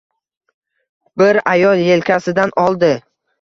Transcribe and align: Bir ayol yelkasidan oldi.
Bir 1.23 1.39
ayol 1.51 1.83
yelkasidan 1.89 2.55
oldi. 2.65 2.91